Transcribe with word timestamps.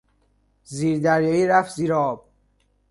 زیر 0.63 0.99
دریایی 0.99 1.47
رفت 1.47 1.75
زیر 1.75 1.93
آب. 1.93 2.25